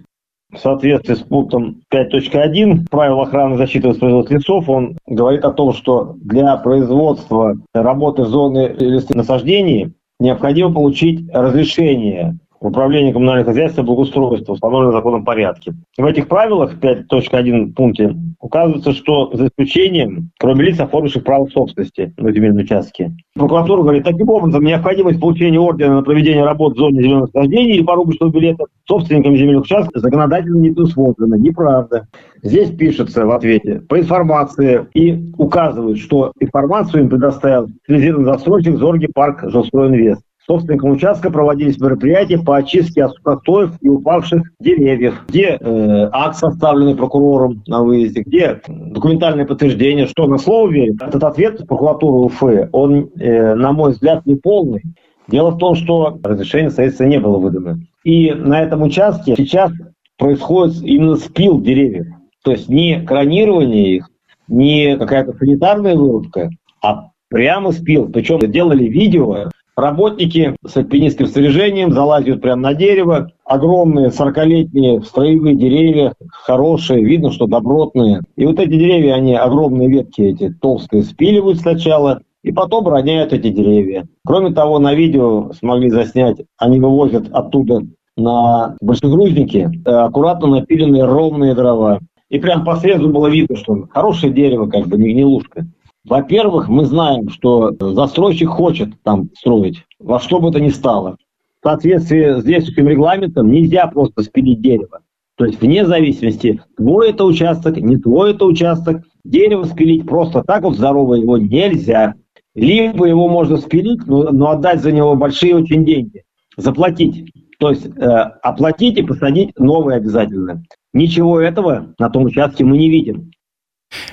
В 0.52 0.58
соответствии 0.58 1.14
с 1.14 1.20
пунктом 1.20 1.80
5.1 1.92 2.86
правил 2.90 3.20
охраны 3.20 3.56
защиты 3.56 3.88
воспроизводства 3.88 4.34
лесов, 4.34 4.68
он 4.68 4.98
говорит 5.06 5.44
о 5.44 5.52
том, 5.52 5.72
что 5.72 6.14
для 6.20 6.54
производства 6.56 7.56
работы 7.72 8.22
в 8.22 8.28
зоне 8.28 8.68
лесных 8.68 9.16
насаждений 9.16 9.94
необходимо 10.20 10.72
получить 10.72 11.26
разрешение 11.32 12.38
в 12.62 12.68
управлении 12.68 13.12
коммунального 13.12 13.46
хозяйства 13.46 13.82
и 13.82 13.84
благоустройства, 13.84 14.52
установленном 14.52 14.92
в 14.92 14.96
законном 14.96 15.24
порядке. 15.24 15.74
В 15.98 16.04
этих 16.04 16.28
правилах, 16.28 16.78
5.1 16.80 17.72
пункте, 17.72 18.14
указывается, 18.38 18.92
что 18.92 19.30
за 19.34 19.48
исключением, 19.48 20.30
кроме 20.38 20.64
лиц, 20.64 20.80
оформивших 20.80 21.24
право 21.24 21.46
собственности 21.46 22.14
на 22.16 22.32
земельном 22.32 22.62
участке. 22.62 23.12
Прокуратура 23.34 23.82
говорит, 23.82 24.04
таким 24.04 24.28
образом, 24.28 24.64
необходимость 24.64 25.20
получения 25.20 25.58
ордена 25.58 25.96
на 25.96 26.02
проведение 26.02 26.44
работ 26.44 26.74
в 26.74 26.78
зоне 26.78 27.02
зеленых 27.02 27.34
насаждений 27.34 27.76
или 27.76 27.82
порубочного 27.82 28.30
билета 28.30 28.64
собственниками 28.86 29.36
земельных 29.36 29.64
участков 29.64 30.00
законодательно 30.00 30.58
не 30.58 30.70
предусмотрено. 30.70 31.34
Неправда. 31.34 32.06
Здесь 32.42 32.70
пишется 32.70 33.26
в 33.26 33.30
ответе 33.30 33.82
по 33.88 33.98
информации 33.98 34.86
и 34.94 35.32
указывают, 35.38 35.98
что 35.98 36.32
информацию 36.40 37.02
им 37.02 37.08
предоставил 37.08 37.68
специализированный 37.68 38.32
застройщик 38.32 38.76
Зорги 38.76 39.06
Парк 39.12 39.44
Жилстройинвест. 39.44 40.22
Собственникам 40.46 40.90
участка 40.90 41.30
проводились 41.30 41.78
мероприятия 41.78 42.38
по 42.38 42.56
очистке 42.56 43.04
от 43.04 43.12
сухостоев 43.14 43.70
и 43.80 43.88
упавших 43.88 44.42
деревьев, 44.58 45.22
где 45.28 45.56
э, 45.60 46.08
акт 46.12 46.36
составленный 46.36 46.96
прокурором 46.96 47.62
на 47.68 47.82
выезде, 47.82 48.22
где 48.22 48.60
документальное 48.66 49.46
подтверждение, 49.46 50.06
что 50.06 50.26
на 50.26 50.38
слово 50.38 50.70
верит. 50.70 51.00
Этот 51.00 51.22
ответ 51.22 51.66
прокуратуры 51.68 52.26
Уфы, 52.26 52.68
он, 52.72 53.10
э, 53.20 53.54
на 53.54 53.72
мой 53.72 53.92
взгляд, 53.92 54.26
не 54.26 54.34
полный. 54.34 54.82
Дело 55.28 55.50
в 55.50 55.58
том, 55.58 55.76
что 55.76 56.18
разрешение 56.24 56.70
строительства 56.70 57.04
не 57.04 57.20
было 57.20 57.38
выдано. 57.38 57.78
И 58.02 58.32
на 58.32 58.60
этом 58.60 58.82
участке 58.82 59.36
сейчас 59.36 59.70
происходит 60.18 60.82
именно 60.82 61.16
спил 61.16 61.60
деревьев. 61.60 62.06
То 62.42 62.50
есть 62.50 62.68
не 62.68 63.00
кронирование 63.06 63.96
их, 63.96 64.10
не 64.48 64.96
какая-то 64.96 65.34
санитарная 65.34 65.94
вырубка, 65.94 66.50
а 66.82 67.10
прямо 67.28 67.70
спил. 67.70 68.10
Причем 68.12 68.40
делали 68.40 68.84
видео, 68.84 69.50
Работники 69.76 70.54
с 70.66 70.76
альпинистским 70.76 71.26
снаряжением 71.26 71.92
залазят 71.92 72.42
прямо 72.42 72.62
на 72.62 72.74
дерево. 72.74 73.32
Огромные 73.46 74.08
40-летние 74.08 75.02
строевые 75.02 75.56
деревья, 75.56 76.12
хорошие, 76.30 77.02
видно, 77.02 77.32
что 77.32 77.46
добротные. 77.46 78.20
И 78.36 78.44
вот 78.44 78.58
эти 78.58 78.70
деревья, 78.70 79.14
они 79.14 79.34
огромные 79.34 79.88
ветки 79.88 80.20
эти 80.20 80.50
толстые 80.50 81.04
спиливают 81.04 81.60
сначала, 81.60 82.20
и 82.42 82.52
потом 82.52 82.86
роняют 82.86 83.32
эти 83.32 83.48
деревья. 83.48 84.06
Кроме 84.26 84.52
того, 84.52 84.78
на 84.78 84.94
видео 84.94 85.52
смогли 85.52 85.88
заснять, 85.88 86.36
они 86.58 86.78
вывозят 86.78 87.28
оттуда 87.32 87.80
на 88.16 88.76
большегрузники 88.82 89.70
э, 89.86 89.90
аккуратно 89.90 90.48
напиленные 90.48 91.04
ровные 91.04 91.54
дрова. 91.54 92.00
И 92.28 92.38
прям 92.38 92.64
по 92.64 92.76
срезу 92.76 93.08
было 93.08 93.28
видно, 93.28 93.56
что 93.56 93.86
хорошее 93.90 94.32
дерево, 94.32 94.66
как 94.66 94.86
бы 94.86 94.98
не 94.98 95.12
гнилушка. 95.12 95.66
Во-первых, 96.04 96.68
мы 96.68 96.84
знаем, 96.84 97.28
что 97.28 97.72
застройщик 97.78 98.48
хочет 98.48 98.88
там 99.02 99.28
строить, 99.36 99.84
во 100.00 100.18
что 100.18 100.40
бы 100.40 100.50
то 100.50 100.60
ни 100.60 100.68
стало. 100.68 101.16
В 101.60 101.68
соответствии 101.68 102.40
с 102.40 102.44
действующим 102.44 102.88
регламентом 102.88 103.50
нельзя 103.50 103.86
просто 103.86 104.22
спилить 104.22 104.60
дерево. 104.60 105.00
То 105.36 105.44
есть 105.44 105.60
вне 105.60 105.86
зависимости, 105.86 106.60
твой 106.76 107.10
это 107.10 107.24
участок, 107.24 107.76
не 107.76 107.96
твой 107.96 108.32
это 108.32 108.44
участок, 108.46 109.02
дерево 109.24 109.64
спилить 109.64 110.06
просто 110.06 110.42
так 110.42 110.62
вот 110.62 110.76
здоровое 110.76 111.20
его 111.20 111.38
нельзя. 111.38 112.14
Либо 112.54 113.06
его 113.06 113.28
можно 113.28 113.56
спилить, 113.56 114.06
но, 114.06 114.24
но 114.30 114.50
отдать 114.50 114.82
за 114.82 114.92
него 114.92 115.14
большие 115.14 115.56
очень 115.56 115.84
деньги, 115.84 116.24
заплатить. 116.56 117.32
То 117.58 117.70
есть 117.70 117.86
э, 117.86 118.06
оплатить 118.42 118.98
и 118.98 119.02
посадить 119.02 119.58
новое 119.58 119.96
обязательно. 119.96 120.64
Ничего 120.92 121.40
этого 121.40 121.94
на 121.98 122.10
том 122.10 122.24
участке 122.24 122.64
мы 122.64 122.76
не 122.76 122.90
видим. 122.90 123.30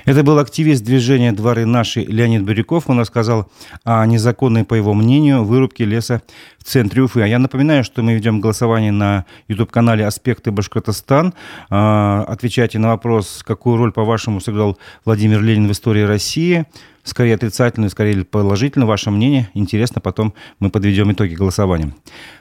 Это 0.04 0.22
был 0.22 0.38
активист 0.38 0.84
движения 0.84 1.32
«Дворы 1.32 1.64
наши» 1.64 2.00
Леонид 2.00 2.42
Бирюков. 2.42 2.84
Он 2.88 3.00
рассказал 3.00 3.50
о 3.84 4.04
незаконной, 4.06 4.64
по 4.64 4.74
его 4.74 4.94
мнению, 4.94 5.44
вырубке 5.44 5.84
леса 5.84 6.22
в 6.58 6.64
центре 6.64 7.02
Уфы. 7.02 7.22
А 7.22 7.26
я 7.26 7.38
напоминаю, 7.38 7.84
что 7.84 8.02
мы 8.02 8.14
ведем 8.14 8.40
голосование 8.40 8.92
на 8.92 9.24
YouTube-канале 9.48 10.06
«Аспекты 10.06 10.50
Башкортостан». 10.50 11.34
А, 11.68 12.24
отвечайте 12.28 12.78
на 12.78 12.88
вопрос, 12.88 13.42
какую 13.46 13.76
роль, 13.76 13.92
по-вашему, 13.92 14.40
сыграл 14.40 14.78
Владимир 15.04 15.42
Ленин 15.42 15.68
в 15.68 15.72
истории 15.72 16.02
России. 16.02 16.66
Скорее 17.02 17.34
отрицательную, 17.34 17.90
скорее 17.90 18.24
положительную. 18.24 18.86
Ваше 18.86 19.10
мнение. 19.10 19.48
Интересно, 19.54 20.00
потом 20.00 20.34
мы 20.58 20.70
подведем 20.70 21.10
итоги 21.12 21.34
голосования. 21.34 21.94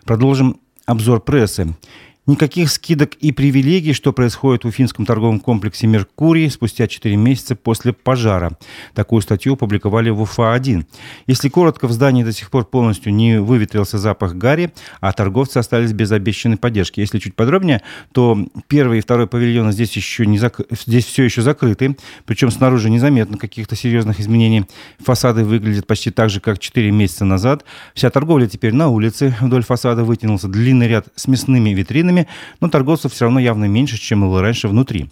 Продолжим 0.05 0.59
обзор 0.85 1.21
прессы. 1.21 1.73
Никаких 2.29 2.69
скидок 2.69 3.15
и 3.15 3.31
привилегий, 3.31 3.93
что 3.93 4.13
происходит 4.13 4.63
в 4.63 4.67
Уфимском 4.67 5.03
торговом 5.03 5.39
комплексе 5.39 5.87
«Меркурий» 5.87 6.47
спустя 6.51 6.85
4 6.85 7.15
месяца 7.15 7.55
после 7.55 7.91
пожара. 7.91 8.51
Такую 8.93 9.23
статью 9.23 9.53
опубликовали 9.53 10.11
в 10.11 10.21
УФА-1. 10.21 10.85
Если 11.25 11.49
коротко, 11.49 11.87
в 11.87 11.91
здании 11.91 12.23
до 12.23 12.31
сих 12.31 12.51
пор 12.51 12.65
полностью 12.65 13.15
не 13.15 13.41
выветрился 13.41 13.97
запах 13.97 14.35
гари, 14.35 14.71
а 15.01 15.11
торговцы 15.11 15.57
остались 15.57 15.91
без 15.91 16.11
обещанной 16.11 16.57
поддержки. 16.57 16.99
Если 16.99 17.17
чуть 17.17 17.33
подробнее, 17.33 17.81
то 18.11 18.37
первый 18.67 18.99
и 18.99 19.01
второй 19.01 19.25
павильоны 19.25 19.71
здесь, 19.71 19.95
еще 19.95 20.27
не 20.27 20.37
зак... 20.37 20.61
здесь 20.85 21.05
все 21.05 21.23
еще 21.23 21.41
закрыты, 21.41 21.97
причем 22.27 22.51
снаружи 22.51 22.91
незаметно 22.91 23.39
каких-то 23.39 23.75
серьезных 23.75 24.19
изменений. 24.19 24.65
Фасады 24.99 25.43
выглядят 25.43 25.87
почти 25.87 26.11
так 26.11 26.29
же, 26.29 26.41
как 26.41 26.59
4 26.59 26.91
месяца 26.91 27.25
назад. 27.25 27.65
Вся 27.95 28.11
торговля 28.11 28.45
теперь 28.45 28.75
на 28.75 28.89
улице. 28.89 29.35
Вдоль 29.41 29.63
фасада 29.63 30.03
вытянулся 30.03 30.47
длинный 30.47 30.87
ряд 30.87 31.07
с 31.15 31.27
мясными 31.27 31.71
витринами, 31.71 32.18
ценами, 32.19 32.27
но 32.61 32.69
торговцев 32.69 33.13
все 33.13 33.25
равно 33.25 33.39
явно 33.39 33.65
меньше, 33.65 33.97
чем 33.97 34.21
было 34.21 34.41
раньше 34.41 34.67
внутри. 34.67 35.09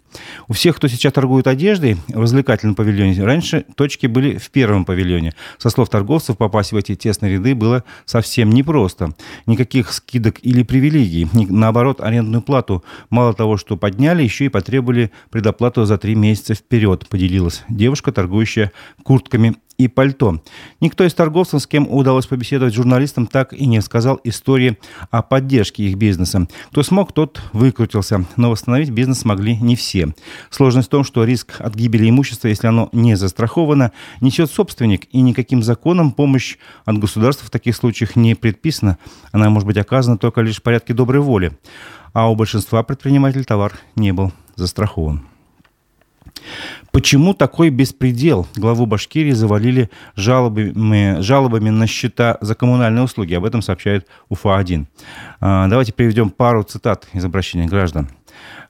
У 0.47 0.53
всех, 0.53 0.75
кто 0.75 0.87
сейчас 0.87 1.13
торгует 1.13 1.47
одеждой 1.47 1.97
в 2.07 2.19
развлекательном 2.19 2.75
павильоне, 2.75 3.23
раньше 3.23 3.65
точки 3.75 4.07
были 4.07 4.37
в 4.37 4.49
первом 4.49 4.85
павильоне. 4.85 5.33
Со 5.57 5.69
слов 5.69 5.89
торговцев, 5.89 6.37
попасть 6.37 6.71
в 6.71 6.75
эти 6.75 6.95
тесные 6.95 7.33
ряды 7.33 7.55
было 7.55 7.83
совсем 8.05 8.49
непросто. 8.49 9.13
Никаких 9.45 9.91
скидок 9.91 10.39
или 10.41 10.63
привилегий. 10.63 11.27
Наоборот, 11.33 12.01
арендную 12.01 12.41
плату 12.41 12.83
мало 13.09 13.33
того, 13.33 13.57
что 13.57 13.77
подняли, 13.77 14.23
еще 14.23 14.45
и 14.45 14.49
потребовали 14.49 15.11
предоплату 15.29 15.85
за 15.85 15.97
три 15.97 16.15
месяца 16.15 16.53
вперед, 16.53 17.07
поделилась 17.07 17.63
девушка, 17.69 18.11
торгующая 18.11 18.71
куртками 19.03 19.55
и 19.77 19.87
пальто. 19.87 20.41
Никто 20.81 21.03
из 21.03 21.13
торговцев, 21.13 21.61
с 21.61 21.67
кем 21.67 21.87
удалось 21.89 22.25
побеседовать 22.25 22.73
журналистам, 22.73 23.27
так 23.27 23.53
и 23.53 23.65
не 23.65 23.81
сказал 23.81 24.19
истории 24.23 24.77
о 25.11 25.21
поддержке 25.21 25.83
их 25.83 25.97
бизнеса. 25.97 26.47
Кто 26.71 26.83
смог, 26.83 27.11
тот 27.13 27.41
выкрутился, 27.53 28.25
но 28.35 28.49
восстановить 28.49 28.89
бизнес 28.89 29.19
смогли 29.19 29.55
не 29.57 29.75
все. 29.75 30.13
Сложность 30.49 30.87
в 30.87 30.91
том, 30.91 31.03
что 31.03 31.23
риск 31.23 31.55
от 31.59 31.75
гибели 31.75 32.09
имущества, 32.09 32.47
если 32.47 32.67
оно 32.67 32.89
не 32.91 33.15
застраховано, 33.15 33.91
несет 34.21 34.49
собственник, 34.49 35.07
и 35.11 35.21
никаким 35.21 35.61
законом 35.61 36.11
помощь 36.11 36.57
от 36.85 36.97
государства 36.97 37.45
в 37.47 37.51
таких 37.51 37.75
случаях 37.75 38.15
не 38.15 38.35
предписана. 38.35 38.97
Она 39.31 39.49
может 39.49 39.67
быть 39.67 39.77
оказана 39.77 40.17
только 40.17 40.41
лишь 40.41 40.57
в 40.57 40.63
порядке 40.63 40.93
доброй 40.93 41.21
воли. 41.21 41.57
А 42.13 42.31
у 42.31 42.35
большинства 42.35 42.81
предпринимателей 42.83 43.43
товар 43.43 43.73
не 43.95 44.11
был 44.11 44.31
застрахован. 44.55 45.36
Почему 46.91 47.33
такой 47.33 47.69
беспредел? 47.69 48.47
Главу 48.55 48.85
Башкирии 48.85 49.31
завалили 49.31 49.89
жалобами, 50.15 51.21
жалобами 51.21 51.69
на 51.69 51.87
счета 51.87 52.37
за 52.41 52.55
коммунальные 52.55 53.03
услуги. 53.03 53.33
Об 53.33 53.45
этом 53.45 53.61
сообщает 53.61 54.07
УФА-1. 54.29 54.85
А, 55.39 55.67
давайте 55.67 55.93
приведем 55.93 56.29
пару 56.29 56.63
цитат 56.63 57.07
из 57.13 57.23
обращения 57.23 57.67
граждан. 57.67 58.09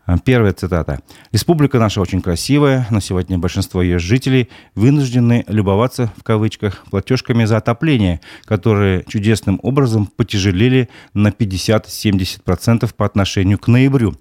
А, 0.07 0.17
первая 0.17 0.53
цитата. 0.53 1.01
«Республика 1.33 1.79
наша 1.79 1.99
очень 1.99 2.21
красивая, 2.21 2.87
но 2.89 3.01
сегодня 3.01 3.37
большинство 3.37 3.81
ее 3.81 3.99
жителей 3.99 4.47
вынуждены 4.73 5.43
любоваться, 5.49 6.13
в 6.15 6.23
кавычках, 6.23 6.85
платежками 6.89 7.43
за 7.43 7.57
отопление, 7.57 8.21
которые 8.45 9.03
чудесным 9.09 9.59
образом 9.63 10.05
потяжелели 10.05 10.87
на 11.13 11.27
50-70% 11.27 12.89
по 12.95 13.05
отношению 13.05 13.59
к 13.59 13.67
ноябрю. 13.67 14.15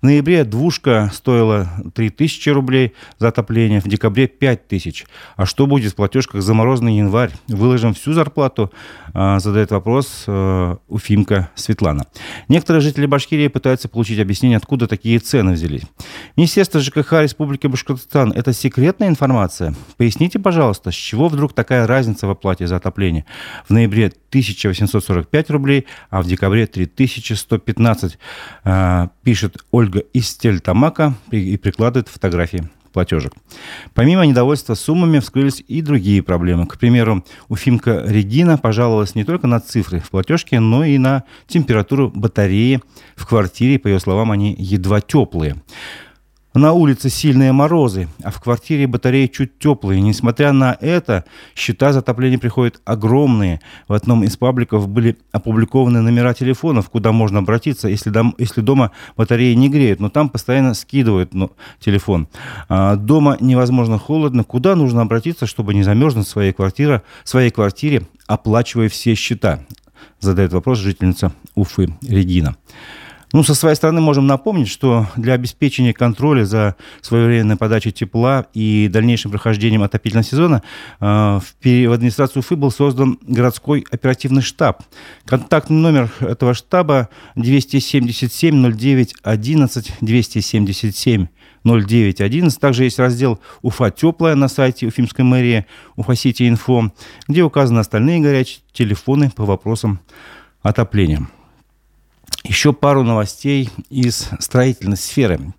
В 0.00 0.04
ноябре 0.04 0.44
двушка 0.44 1.10
стоила 1.12 1.68
3000 1.92 2.50
рублей 2.50 2.92
за 3.18 3.28
отопление, 3.28 3.80
в 3.80 3.88
декабре 3.88 4.28
5000. 4.28 5.06
А 5.34 5.44
что 5.44 5.66
будет 5.66 5.92
в 5.92 5.96
платежках 5.96 6.40
за 6.40 6.54
морозный 6.54 6.98
январь? 6.98 7.32
Выложим 7.48 7.94
всю 7.94 8.12
зарплату?» 8.12 8.70
а, 9.14 9.40
задает 9.40 9.70
вопрос 9.72 10.24
э, 10.26 10.76
Уфимка 10.88 11.50
Светлана. 11.54 12.06
Некоторые 12.48 12.80
жители 12.80 13.06
Башкирии 13.06 13.48
пытаются 13.48 13.88
получить 13.88 14.20
объяснение, 14.20 14.56
откуда 14.56 14.86
такие 14.86 15.18
цены 15.18 15.31
цены 15.32 15.52
взялись. 15.52 15.82
Министерство 16.36 16.78
ЖКХ 16.78 17.22
Республики 17.22 17.66
Башкортостан– 17.66 18.32
это 18.36 18.52
секретная 18.52 19.08
информация? 19.08 19.74
Поясните, 19.96 20.38
пожалуйста, 20.38 20.90
с 20.90 20.94
чего 20.94 21.28
вдруг 21.28 21.54
такая 21.54 21.86
разница 21.86 22.26
в 22.26 22.30
оплате 22.30 22.66
за 22.66 22.76
отопление? 22.76 23.24
В 23.66 23.72
ноябре 23.72 24.08
1845 24.08 25.50
рублей, 25.50 25.86
а 26.10 26.20
в 26.20 26.26
декабре 26.26 26.66
3115, 26.66 28.18
э, 28.64 29.08
пишет 29.22 29.56
Ольга 29.70 30.00
из 30.00 30.34
Тельтамака 30.36 31.14
и 31.30 31.56
прикладывает 31.56 32.08
фотографии 32.08 32.68
платежек. 32.92 33.32
Помимо 33.94 34.24
недовольства 34.26 34.74
суммами 34.74 35.18
вскрылись 35.18 35.64
и 35.66 35.82
другие 35.82 36.22
проблемы. 36.22 36.66
К 36.66 36.78
примеру, 36.78 37.24
Уфимка 37.48 38.04
Регина 38.06 38.58
пожаловалась 38.58 39.14
не 39.14 39.24
только 39.24 39.46
на 39.46 39.60
цифры 39.60 40.00
в 40.00 40.10
платежке, 40.10 40.60
но 40.60 40.84
и 40.84 40.98
на 40.98 41.24
температуру 41.46 42.10
батареи 42.14 42.80
в 43.16 43.26
квартире. 43.26 43.78
По 43.78 43.88
ее 43.88 44.00
словам, 44.00 44.30
они 44.30 44.54
едва 44.58 45.00
теплые. 45.00 45.62
На 46.54 46.74
улице 46.74 47.08
сильные 47.08 47.50
морозы, 47.52 48.08
а 48.22 48.30
в 48.30 48.38
квартире 48.38 48.86
батареи 48.86 49.26
чуть 49.26 49.58
теплые. 49.58 50.02
Несмотря 50.02 50.52
на 50.52 50.76
это, 50.82 51.24
счета 51.54 51.94
за 51.94 52.00
отопление 52.00 52.38
приходят 52.38 52.82
огромные. 52.84 53.62
В 53.88 53.94
одном 53.94 54.22
из 54.22 54.36
пабликов 54.36 54.86
были 54.86 55.16
опубликованы 55.32 56.02
номера 56.02 56.34
телефонов, 56.34 56.90
куда 56.90 57.10
можно 57.10 57.38
обратиться, 57.38 57.88
если, 57.88 58.10
дом, 58.10 58.34
если 58.36 58.60
дома 58.60 58.90
батареи 59.16 59.54
не 59.54 59.70
греют. 59.70 59.98
Но 59.98 60.10
там 60.10 60.28
постоянно 60.28 60.74
скидывают 60.74 61.32
ну, 61.32 61.52
телефон. 61.80 62.28
А 62.68 62.96
дома 62.96 63.38
невозможно 63.40 63.98
холодно. 63.98 64.44
Куда 64.44 64.76
нужно 64.76 65.00
обратиться, 65.00 65.46
чтобы 65.46 65.72
не 65.72 65.82
замерзнуть 65.82 66.26
в 66.26 66.30
своей 66.30 66.52
квартире, 66.52 67.02
своей 67.24 67.50
квартире 67.50 68.02
оплачивая 68.26 68.90
все 68.90 69.14
счета? 69.14 69.60
Задает 70.20 70.52
вопрос 70.52 70.80
жительница 70.80 71.32
Уфы 71.54 71.88
Регина. 72.02 72.56
Ну, 73.32 73.42
со 73.42 73.54
своей 73.54 73.76
стороны 73.76 74.00
можем 74.00 74.26
напомнить, 74.26 74.68
что 74.68 75.06
для 75.16 75.32
обеспечения 75.32 75.94
контроля 75.94 76.44
за 76.44 76.76
своевременной 77.00 77.56
подачей 77.56 77.90
тепла 77.90 78.46
и 78.52 78.88
дальнейшим 78.92 79.30
прохождением 79.30 79.82
отопительного 79.82 80.24
сезона 80.24 80.62
э, 81.00 81.04
в 81.04 81.92
администрации 81.92 82.40
Уфы 82.40 82.56
был 82.56 82.70
создан 82.70 83.18
городской 83.22 83.86
оперативный 83.90 84.42
штаб. 84.42 84.82
Контактный 85.24 85.78
номер 85.78 86.12
этого 86.20 86.52
штаба 86.52 87.08
277 87.36 88.72
09 88.74 89.14
11 89.22 89.92
277 90.00 91.26
0911. 91.64 92.60
Также 92.60 92.84
есть 92.84 92.98
раздел 92.98 93.40
«Уфа 93.62 93.90
теплая» 93.90 94.34
на 94.34 94.48
сайте 94.48 94.86
Уфимской 94.86 95.24
мэрии 95.24 95.64
Уфа-Сити 95.96 96.48
Инфо, 96.48 96.92
где 97.28 97.42
указаны 97.42 97.78
остальные 97.78 98.20
горячие 98.20 98.60
телефоны 98.72 99.30
по 99.30 99.44
вопросам 99.44 100.00
отопления. 100.62 101.28
Еще 102.44 102.72
пару 102.72 103.02
новостей 103.02 103.70
из 103.88 104.28
строительной 104.40 104.96
сферы. 104.96 105.52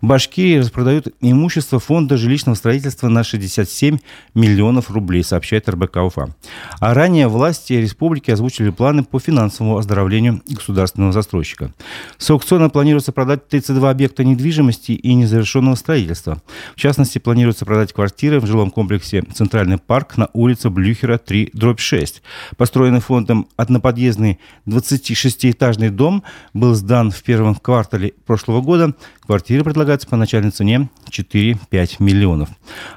Башкирии 0.00 0.58
распродают 0.58 1.08
имущество 1.20 1.78
фонда 1.78 2.16
жилищного 2.16 2.56
строительства 2.56 3.08
на 3.08 3.24
67 3.24 3.98
миллионов 4.34 4.90
рублей, 4.90 5.24
сообщает 5.24 5.68
РБК 5.68 5.96
УФА. 5.96 6.34
А 6.80 6.94
ранее 6.94 7.28
власти 7.28 7.74
республики 7.74 8.30
озвучили 8.30 8.70
планы 8.70 9.04
по 9.04 9.18
финансовому 9.18 9.78
оздоровлению 9.78 10.42
государственного 10.48 11.12
застройщика. 11.12 11.72
С 12.18 12.30
аукциона 12.30 12.70
планируется 12.70 13.12
продать 13.12 13.48
32 13.48 13.90
объекта 13.90 14.24
недвижимости 14.24 14.92
и 14.92 15.14
незавершенного 15.14 15.74
строительства. 15.74 16.42
В 16.74 16.80
частности, 16.80 17.18
планируется 17.18 17.64
продать 17.64 17.92
квартиры 17.92 18.40
в 18.40 18.46
жилом 18.46 18.70
комплексе 18.70 19.22
«Центральный 19.34 19.78
парк» 19.78 20.16
на 20.16 20.28
улице 20.32 20.70
Блюхера 20.70 21.18
3, 21.18 21.50
дробь 21.52 21.80
6. 21.80 22.22
Построенный 22.56 23.00
фондом 23.00 23.48
одноподъездный 23.56 24.38
26-этажный 24.66 25.90
дом 25.90 26.22
был 26.52 26.74
сдан 26.74 27.10
в 27.10 27.22
первом 27.22 27.54
квартале 27.54 28.14
прошлого 28.26 28.60
года. 28.60 28.94
Квартиры 29.26 29.64
предлагают 29.64 29.84
предлагается 29.84 30.08
по 30.08 30.16
начальной 30.16 30.50
цене 30.50 30.88
4-5 31.10 31.96
миллионов. 31.98 32.48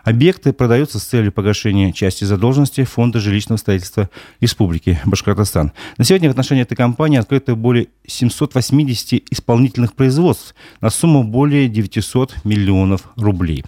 Объекты 0.03 0.53
продаются 0.53 0.99
с 0.99 1.03
целью 1.03 1.31
погашения 1.31 1.91
части 1.91 2.23
задолженности 2.23 2.85
Фонда 2.85 3.19
жилищного 3.19 3.57
строительства 3.57 4.09
Республики 4.39 4.99
Башкортостан. 5.05 5.73
На 5.97 6.05
сегодня 6.05 6.29
в 6.29 6.31
отношении 6.31 6.63
этой 6.63 6.75
компании 6.75 7.19
открыто 7.19 7.55
более 7.55 7.87
780 8.07 9.23
исполнительных 9.31 9.93
производств 9.93 10.55
на 10.79 10.89
сумму 10.89 11.23
более 11.23 11.67
900 11.67 12.45
миллионов 12.45 13.09
рублей. 13.17 13.65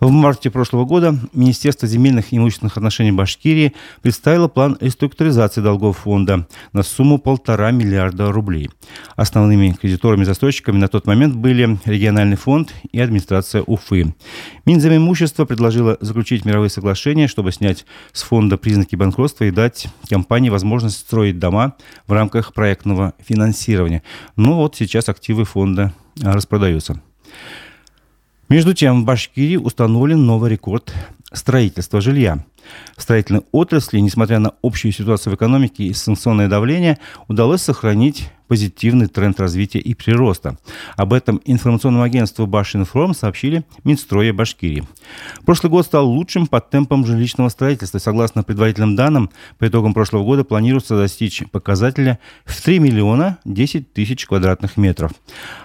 В 0.00 0.08
марте 0.10 0.50
прошлого 0.50 0.86
года 0.86 1.14
Министерство 1.34 1.86
земельных 1.86 2.32
и 2.32 2.38
имущественных 2.38 2.78
отношений 2.78 3.12
Башкирии 3.12 3.74
представило 4.00 4.48
план 4.48 4.78
реструктуризации 4.80 5.60
долгов 5.60 5.98
фонда 5.98 6.46
на 6.72 6.82
сумму 6.82 7.18
полтора 7.18 7.70
миллиарда 7.70 8.32
рублей. 8.32 8.70
Основными 9.16 9.76
кредиторами-застройщиками 9.78 10.78
на 10.78 10.88
тот 10.88 11.06
момент 11.06 11.36
были 11.36 11.78
региональный 11.84 12.38
фонд 12.38 12.72
и 12.90 12.98
администрация 12.98 13.62
Уфы. 13.62 14.14
Минземимущество 14.64 15.44
предложило 15.44 15.98
заключить 16.00 16.46
мировые 16.46 16.70
соглашения, 16.70 17.28
чтобы 17.28 17.52
снять 17.52 17.84
с 18.12 18.22
фонда 18.22 18.56
признаки 18.56 18.96
банкротства 18.96 19.44
и 19.44 19.50
дать 19.50 19.86
компании 20.08 20.48
возможность 20.48 20.96
строить 20.96 21.38
дома 21.38 21.74
в 22.06 22.12
рамках 22.12 22.54
проектного 22.54 23.12
финансирования. 23.22 24.02
Ну 24.36 24.54
вот 24.54 24.76
сейчас 24.76 25.10
активы 25.10 25.44
фонда 25.44 25.92
распродаются. 26.22 27.02
Между 28.50 28.74
тем, 28.74 29.02
в 29.02 29.04
Башкирии 29.04 29.54
установлен 29.54 30.26
новый 30.26 30.50
рекорд 30.50 30.92
строительства 31.32 32.00
жилья. 32.00 32.44
В 32.96 33.02
строительной 33.02 33.42
отрасли, 33.52 34.00
несмотря 34.00 34.40
на 34.40 34.54
общую 34.60 34.90
ситуацию 34.90 35.32
в 35.32 35.36
экономике 35.36 35.84
и 35.84 35.94
санкционное 35.94 36.48
давление, 36.48 36.98
удалось 37.28 37.62
сохранить 37.62 38.28
позитивный 38.50 39.06
тренд 39.06 39.38
развития 39.38 39.78
и 39.78 39.94
прироста. 39.94 40.58
Об 40.96 41.12
этом 41.12 41.40
информационному 41.44 42.02
агентству 42.02 42.48
Башинформ 42.48 43.14
сообщили 43.14 43.64
Минстроя 43.84 44.32
Башкирии. 44.32 44.82
Прошлый 45.46 45.70
год 45.70 45.86
стал 45.86 46.08
лучшим 46.08 46.48
по 46.48 46.60
темпам 46.60 47.06
жилищного 47.06 47.48
строительства. 47.48 47.98
Согласно 47.98 48.42
предварительным 48.42 48.96
данным, 48.96 49.30
по 49.58 49.68
итогам 49.68 49.94
прошлого 49.94 50.24
года 50.24 50.42
планируется 50.42 50.96
достичь 50.96 51.44
показателя 51.52 52.18
в 52.44 52.60
3 52.60 52.80
миллиона 52.80 53.38
10 53.44 53.92
тысяч 53.92 54.26
квадратных 54.26 54.76
метров. 54.76 55.12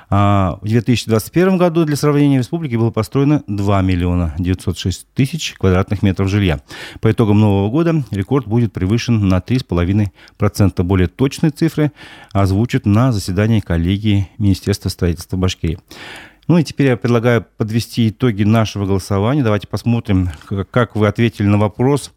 А 0.09 0.59
в 0.61 0.67
2021 0.67 1.57
году 1.57 1.85
для 1.85 1.95
сравнения 1.95 2.37
в 2.37 2.41
республике 2.41 2.77
было 2.77 2.91
построено 2.91 3.43
2 3.47 3.81
миллиона 3.81 4.35
906 4.37 5.07
тысяч 5.15 5.55
квадратных 5.57 6.03
метров 6.03 6.29
жилья. 6.29 6.59
По 7.01 7.11
итогам 7.11 7.39
нового 7.39 7.71
года 7.71 8.03
рекорд 8.11 8.45
будет 8.45 8.73
превышен 8.73 9.27
на 9.27 9.39
3,5%. 9.39 10.83
Более 10.83 11.07
точные 11.07 11.49
цифры 11.49 11.91
озвучат 12.31 12.74
на 12.83 13.11
заседании 13.13 13.61
коллегии 13.61 14.29
Министерства 14.37 14.89
строительства 14.89 15.37
Башкирии. 15.37 15.79
Ну 16.47 16.59
и 16.59 16.63
теперь 16.63 16.87
я 16.87 16.97
предлагаю 16.97 17.45
подвести 17.57 18.09
итоги 18.09 18.43
нашего 18.43 18.85
голосования. 18.85 19.41
Давайте 19.41 19.67
посмотрим, 19.67 20.29
как 20.69 20.95
вы 20.95 21.07
ответили 21.07 21.47
на 21.47 21.57
вопрос, 21.57 22.11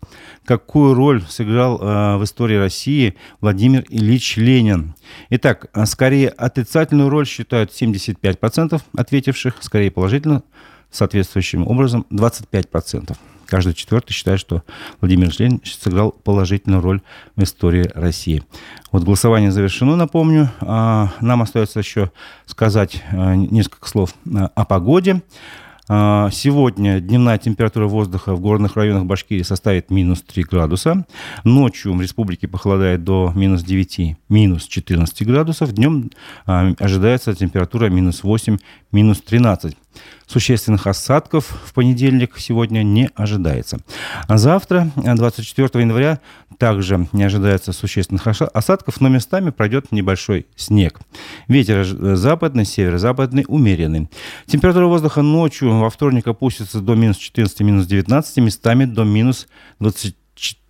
какую 0.45 0.93
роль 0.93 1.23
сыграл 1.23 1.81
э, 1.81 2.17
в 2.19 2.25
истории 2.25 2.57
России 2.57 3.15
Владимир 3.41 3.87
Ильич 3.89 4.37
Ленин. 4.37 4.95
Итак, 5.31 5.71
э, 5.73 5.87
скорее 5.87 6.29
отрицательную 6.29 7.09
роль 7.09 7.27
считают 7.27 7.71
75% 7.71 8.83
ответивших, 8.95 9.55
скорее 9.61 9.91
положительно, 9.91 10.43
соответствующим 10.91 11.67
образом 11.67 12.07
25% 12.11 13.17
каждый 13.49 13.75
четвертый 13.75 14.13
считает, 14.13 14.39
что 14.39 14.63
Владимир 15.01 15.33
Ленин 15.39 15.61
сыграл 15.65 16.13
положительную 16.13 16.83
роль 16.83 17.01
в 17.35 17.43
истории 17.43 17.91
России. 17.95 18.43
Вот 18.93 19.05
голосование 19.05 19.51
завершено, 19.51 19.97
напомню. 19.97 20.51
А, 20.61 21.13
нам 21.21 21.43
остается 21.43 21.81
еще 21.81 22.13
сказать 22.47 23.03
а, 23.11 23.35
несколько 23.35 23.89
слов 23.89 24.15
а, 24.33 24.51
о 24.55 24.65
погоде. 24.65 25.23
Сегодня 25.91 27.01
дневная 27.01 27.39
температура 27.39 27.87
воздуха 27.87 28.35
в 28.35 28.41
горных 28.41 28.77
районах 28.77 29.07
Башкирии 29.07 29.43
составит 29.43 29.91
минус 29.91 30.21
3 30.21 30.43
градуса. 30.43 31.07
Ночью 31.45 31.95
в 31.95 32.03
республике 32.03 32.47
похолодает 32.47 33.05
до 33.05 33.33
минус 33.35 33.63
9, 33.63 34.19
минус 34.29 34.67
14 34.67 35.27
градусов. 35.27 35.73
Днем 35.73 36.11
ожидается 36.45 37.35
температура 37.35 37.87
минус 37.89 38.23
8, 38.23 38.59
минус 38.93 39.21
13. 39.21 39.77
Существенных 40.27 40.87
осадков 40.87 41.47
в 41.65 41.73
понедельник 41.73 42.39
сегодня 42.39 42.83
не 42.83 43.11
ожидается. 43.15 43.79
А 44.29 44.37
завтра, 44.37 44.91
24 44.97 45.83
января, 45.83 46.21
также 46.59 47.09
не 47.13 47.25
ожидается 47.25 47.73
существенных 47.73 48.27
осадков, 48.27 49.01
но 49.01 49.09
местами 49.09 49.51
пройдет 49.51 49.91
небольшой 49.91 50.47
снег. 50.55 51.01
Ветер 51.49 51.85
западный, 52.17 52.65
северо-западный, 52.65 53.45
умеренный. 53.49 54.11
Температура 54.47 54.87
воздуха 54.87 55.23
ночью 55.23 55.79
во 55.79 55.89
вторник 55.89 56.27
опустится 56.27 56.81
до 56.81 56.95
минус 56.95 57.17
14, 57.17 57.61
минус 57.61 57.87
19, 57.87 58.37
местами 58.39 58.85
до 58.85 59.05
минус 59.05 59.49
20 59.81 60.15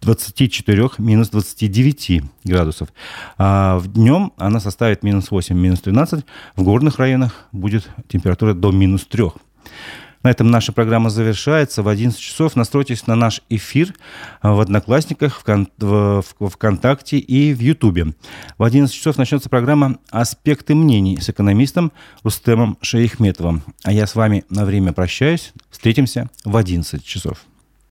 24, 0.00 0.90
минус 0.98 1.28
29 1.30 2.22
градусов. 2.44 2.88
А 3.36 3.78
в 3.78 3.88
днем 3.88 4.32
она 4.36 4.60
составит 4.60 5.02
минус 5.02 5.30
8, 5.30 5.56
минус 5.56 5.80
13. 5.80 6.24
В 6.56 6.62
горных 6.62 6.98
районах 6.98 7.46
будет 7.52 7.88
температура 8.08 8.54
до 8.54 8.70
минус 8.70 9.06
3. 9.06 9.24
На 10.22 10.30
этом 10.30 10.50
наша 10.50 10.72
программа 10.72 11.10
завершается. 11.10 11.82
В 11.82 11.88
11 11.88 12.18
часов 12.18 12.56
настройтесь 12.56 13.06
на 13.06 13.14
наш 13.14 13.40
эфир 13.48 13.94
в 14.42 14.60
Одноклассниках, 14.60 15.42
в, 15.78 16.22
ВКонтакте 16.22 17.18
и 17.18 17.54
в 17.54 17.60
Ютубе. 17.60 18.14
В 18.56 18.64
11 18.64 18.94
часов 18.94 19.16
начнется 19.16 19.48
программа 19.48 19.98
«Аспекты 20.10 20.74
мнений» 20.74 21.18
с 21.20 21.30
экономистом 21.30 21.92
Рустемом 22.24 22.78
Шейхметовым. 22.80 23.62
А 23.84 23.92
я 23.92 24.06
с 24.06 24.14
вами 24.14 24.44
на 24.50 24.64
время 24.64 24.92
прощаюсь. 24.92 25.52
Встретимся 25.70 26.28
в 26.44 26.56
11 26.56 27.04
часов. 27.04 27.38